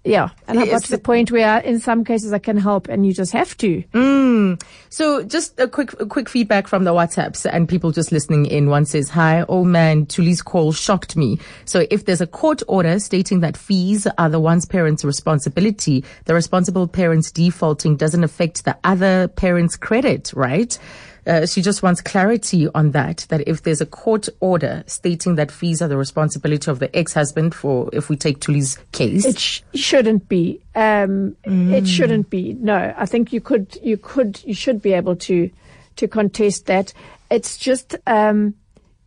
[0.07, 3.05] Yeah, and I got to the point where in some cases I can help and
[3.05, 3.83] you just have to.
[3.93, 4.61] Mm.
[4.89, 8.69] So just a quick, a quick feedback from the WhatsApps and people just listening in.
[8.69, 11.39] One says, hi, oh man, Tuli's call shocked me.
[11.65, 16.33] So if there's a court order stating that fees are the one's parent's responsibility, the
[16.33, 20.77] responsible parent's defaulting doesn't affect the other parent's credit, right?
[21.27, 25.51] Uh, she just wants clarity on that, that if there's a court order stating that
[25.51, 29.25] fees are the responsibility of the ex-husband for, if we take Tuli's case.
[29.25, 30.61] It sh- shouldn't be.
[30.73, 31.73] Um, mm.
[31.73, 32.53] It shouldn't be.
[32.53, 35.49] No, I think you could, you could, you should be able to,
[35.97, 36.93] to contest that.
[37.29, 38.55] It's just, um,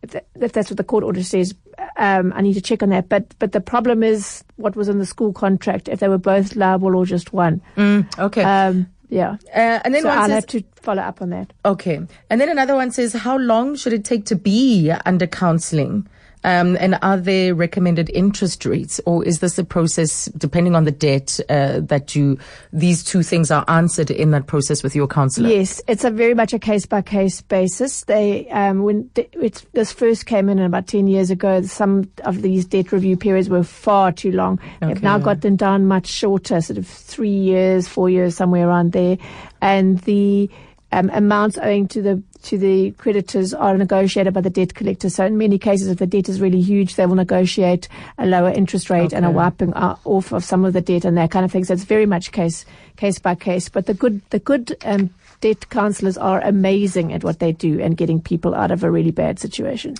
[0.03, 1.55] if, that, if that's what the court order says,
[1.97, 3.09] um, I need to check on that.
[3.09, 5.87] But but the problem is what was in the school contract.
[5.87, 7.61] If they were both liable or just one.
[7.75, 8.43] Mm, okay.
[8.43, 9.37] Um, yeah.
[9.53, 11.53] Uh, and then so I'll says, have to follow up on that.
[11.63, 11.99] Okay.
[12.29, 16.07] And then another one says, how long should it take to be under counseling?
[16.43, 20.91] Um, and are there recommended interest rates, or is this a process depending on the
[20.91, 22.37] debt uh, that you
[22.73, 25.49] these two things are answered in that process with your counselor?
[25.49, 28.05] Yes, it's a very much a case by case basis.
[28.05, 32.65] They um, when it, this first came in about ten years ago, some of these
[32.65, 34.59] debt review periods were far too long.
[34.81, 34.93] Okay.
[34.93, 38.93] They've now got them down much shorter, sort of three years, four years, somewhere around
[38.93, 39.17] there,
[39.61, 40.49] and the
[40.91, 45.09] um, amounts owing to the to the creditors are negotiated by the debt collector.
[45.09, 47.87] So in many cases, if the debt is really huge, they will negotiate
[48.17, 49.15] a lower interest rate okay.
[49.17, 51.63] and a wiping off of some of the debt and that kind of thing.
[51.63, 52.65] So it's very much case
[52.97, 53.69] case by case.
[53.69, 55.11] But the good the good um,
[55.41, 59.11] debt counselors are amazing at what they do and getting people out of a really
[59.11, 59.95] bad situation.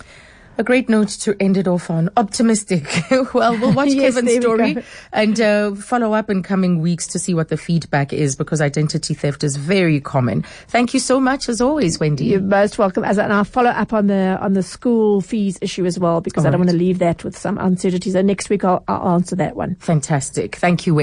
[0.58, 2.10] A great note to end it off on.
[2.16, 2.86] Optimistic.
[3.34, 4.76] well, we'll watch yes, Kevin's story
[5.12, 9.14] and uh, follow up in coming weeks to see what the feedback is because identity
[9.14, 10.42] theft is very common.
[10.68, 12.26] Thank you so much as always, Wendy.
[12.26, 13.02] You're most welcome.
[13.02, 16.44] As and I'll follow up on the on the school fees issue as well because
[16.44, 16.66] All I don't right.
[16.66, 18.12] want to leave that with some uncertainties.
[18.12, 19.76] So next week I'll, I'll answer that one.
[19.76, 20.56] Fantastic.
[20.56, 21.00] Thank you, Wendy.